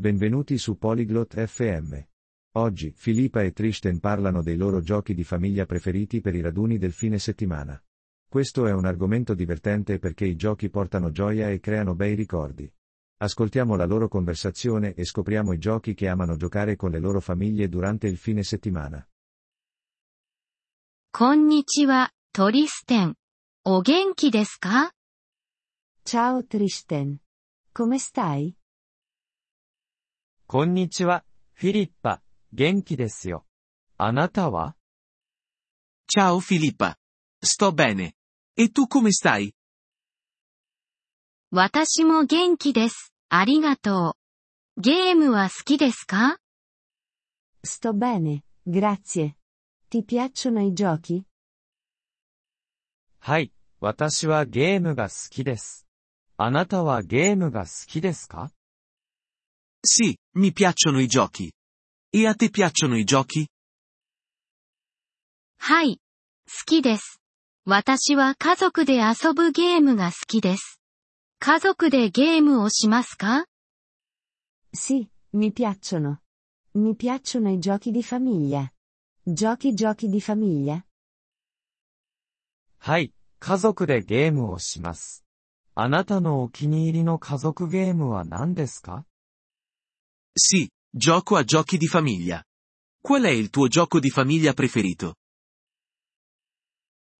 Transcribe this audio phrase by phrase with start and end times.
[0.00, 1.94] Benvenuti su Polyglot FM.
[2.52, 6.92] Oggi Filippa e Trishten parlano dei loro giochi di famiglia preferiti per i raduni del
[6.92, 7.78] fine settimana.
[8.26, 12.72] Questo è un argomento divertente perché i giochi portano gioia e creano bei ricordi.
[13.18, 17.68] Ascoltiamo la loro conversazione e scopriamo i giochi che amano giocare con le loro famiglie
[17.68, 19.06] durante il fine settimana.
[21.10, 23.12] Konnichiwa, Tristen.
[23.66, 24.90] O genki desu ka?
[26.02, 27.20] Ciao Tristen.
[27.70, 28.56] Come stai?
[30.52, 31.22] こんにちは、
[31.52, 32.22] フィリッパ、
[32.52, 33.46] 元気ですよ。
[33.98, 34.74] あなたは
[36.12, 36.96] ？Ciao Filippa.
[37.40, 38.14] Sto bene.
[38.56, 39.52] E tu come stai?
[41.52, 43.14] 私も元気です。
[43.28, 44.16] ありがと
[44.76, 44.80] う。
[44.80, 46.38] ゲームは好きですか
[47.64, 49.34] ？Sto bene, grazie.
[49.88, 51.22] Ti piacciono i giochi?
[53.20, 55.86] はい、私はゲームが好きです。
[56.36, 58.50] あなたはゲームが好きですか？
[59.82, 61.50] Sì, mi piacciono i giochi.
[62.10, 63.46] E a te piacciono i giochi?
[65.56, 66.00] はい。
[66.46, 67.18] 好きです。
[67.64, 70.80] 私は家族で遊ぶゲームが好きです。
[71.38, 73.46] 家族でゲームをしますか
[74.74, 76.18] Sì, mi piacciono.
[76.74, 78.70] Mi piacciono i giochi di famiglia.
[79.24, 80.84] Giochi giochi di famiglia?
[82.78, 85.24] はい、家族でゲームをします。
[85.74, 89.06] あなたのお気に入りの家族ゲームは何ですか
[90.32, 92.42] Sì, gioco a giochi di famiglia.
[93.02, 95.14] Qual è il tuo gioco di famiglia preferito?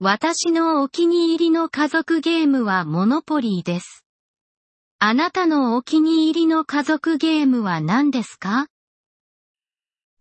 [0.00, 4.04] 私のお気に入りの家族ゲームはモノポリーです。
[4.98, 8.68] あなたのお気に入りの家族ゲームは何ですか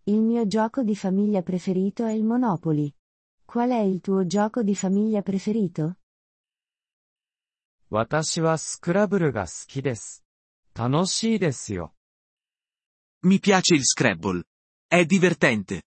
[0.05, 2.93] Il mio gioco di famiglia preferito è il Monopoly.
[3.45, 5.95] Qual è il tuo gioco di famiglia preferito?
[7.89, 10.23] 私はスクラブルが好きです。
[10.75, 11.92] 楽しいですよ。
[13.25, 14.43] Mi piace il Scrabble.
[14.85, 15.83] È divertente.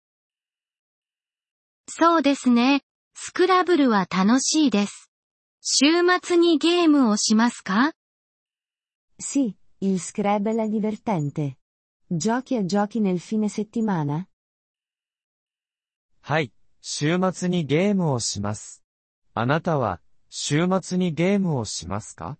[1.88, 2.82] そうですね。
[3.14, 5.10] スクラブルは楽しいです。
[5.62, 5.86] 週
[6.22, 7.92] 末にゲームをしますか
[9.18, 11.56] Sì, il Scrabble è divertente.
[12.06, 14.26] Giochi a giochi nel fine settimana?
[16.20, 16.52] はい、
[16.82, 18.84] 週末にゲームをします。
[19.32, 22.36] あなたは、週末にゲームをしますか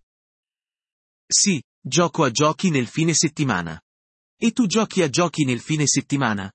[1.32, 3.80] Sì, gioco a giochi nel fine settimana.
[4.44, 6.50] E tu giochi a giochi nel fine settimana?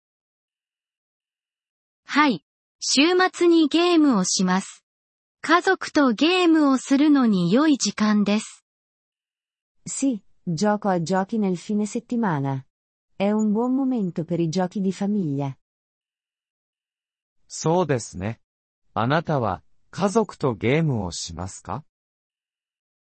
[2.04, 2.44] はい。
[2.82, 3.02] 週
[3.34, 4.84] 末にゲームをします。
[5.40, 8.66] 家族とゲームをするのに良い時間です。
[9.88, 12.66] Sì, gioco a giochi nel fine settimana.
[13.16, 15.56] È un buon momento per i giochi di famiglia.
[17.48, 18.42] そうですね。
[18.96, 21.86] あなたは、家族とゲームをしますか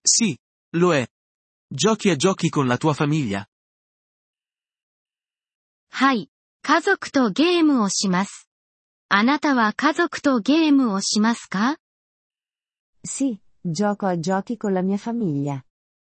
[0.05, 0.37] Sì,
[0.73, 1.07] lo è.
[1.73, 3.47] Giochi a giochi con la tua famiglia?
[5.99, 6.29] はい。
[6.61, 8.47] 家族とゲームをします。
[9.09, 11.79] あなたは家族とゲームをしますか
[13.03, 15.65] Sì, gioco a giochi con la mia famiglia.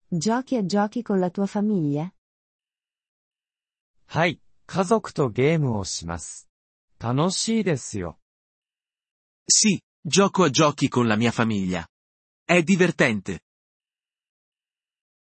[0.08, 2.12] Giochi a giochi con la tua famiglia?
[4.06, 6.48] はい、家族とゲームをします。
[7.00, 8.16] 楽しいですよ。
[9.50, 11.88] Sì, gioco a giochi con la mia famiglia.
[12.46, 13.40] È divertente.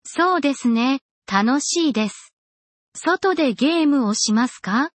[0.06, 1.00] そうですね。
[1.30, 2.35] 楽しいです。
[2.98, 4.90] 外でゲームをしますか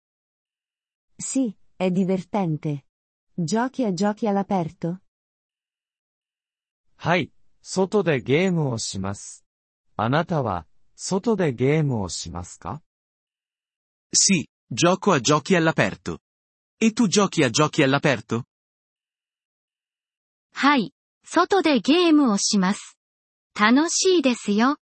[1.19, 2.85] Sì, è divertente.
[3.33, 4.99] Giochi a giochi all'aperto?
[6.95, 7.31] はい、
[7.63, 9.45] 外でゲームをします。
[9.95, 12.83] あなたは、外でゲームをしますか
[14.11, 16.19] Sì, gioco a giochi all'aperto.
[16.79, 18.43] E tu giochi a giochi all'aperto?
[20.53, 20.93] はい。
[21.23, 22.95] 外でゲームをします。
[23.59, 24.77] 楽しいですよ。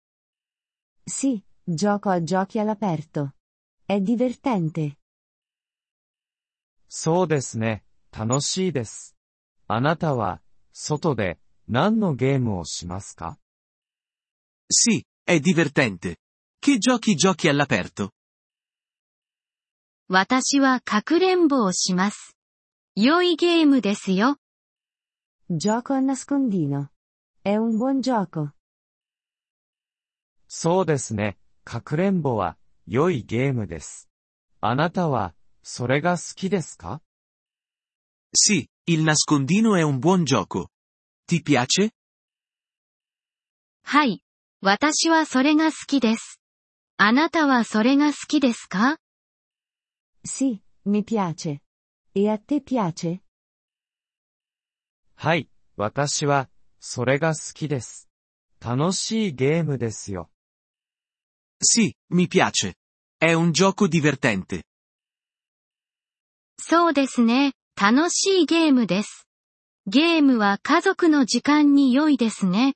[1.07, 3.33] Sì, gioco a giochi all'aperto.
[3.85, 4.97] È divertente.
[6.87, 9.15] そうですね、楽しいです。
[9.67, 13.39] あなたは、外で、何のゲームをしますか
[14.69, 16.17] Sì, è divertente.
[16.59, 18.11] Che giochi giochi all'aperto?
[20.07, 22.35] 私はかくれんぼをします。
[22.95, 24.37] 良いゲームですよ。
[25.49, 26.89] Gioco a nascondino.
[27.43, 28.51] È un buon gioco.
[30.47, 34.07] そうですね、かくれんぼは、良いゲームです。
[34.61, 35.33] あなたは、
[35.63, 37.01] それが好きですか
[38.33, 40.67] ？Sì, il nascondino è un buon gioco.
[41.27, 41.89] Ti piace?
[43.83, 44.21] はい。
[44.61, 46.39] 私はそれが好きです。
[46.97, 48.97] あなたはそれが好きですか
[50.23, 51.59] ？Sì, mi piace.
[52.13, 53.21] E a te piace?
[55.15, 58.07] はい、私は、それが好きです。
[58.59, 60.29] 楽しいゲームですよ。
[61.57, 62.75] Sì, mi piace.
[63.17, 64.63] È un gioco divertente.
[66.57, 67.53] そうですね。
[67.79, 69.27] 楽しいゲームです。
[69.87, 72.75] ゲームは家族の時間に良いですね。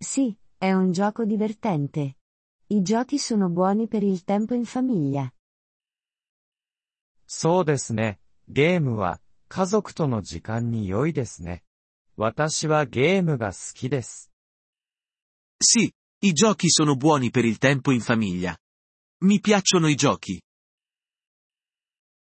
[0.00, 2.16] Sì, è un gioco divertente.
[2.68, 5.32] I giochi sono buoni per il tempo in famiglia.
[7.26, 8.20] そうですね。
[8.48, 11.62] ゲームは家族との時間に良いですね。
[12.16, 14.30] 私はゲームが好きです。
[15.62, 18.56] Sì, i giochi sono buoni per il tempo in famiglia.
[19.22, 20.40] Mi piacciono i giochi.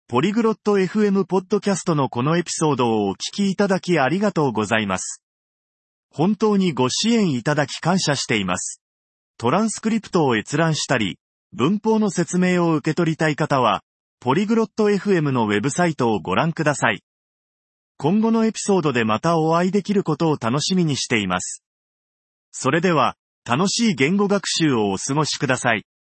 [0.07, 5.23] ポリグロット FM ポッドキャストのこのエピソードをお聞きいただきありがとうございます。
[6.11, 8.83] 本当にご支援いただき感謝しています。
[9.39, 11.19] トランスクリプトを閲覧したり、
[11.55, 13.83] 文法の説明を受け取りたい方は、
[14.21, 17.03] ポリグロット FM のウェブサイトをご覧ください。
[17.97, 21.63] 今後のエピソードでまたお会いできることを楽しみにしています。
[22.53, 25.85] それでは、楽しい言語学習をお過ごしください。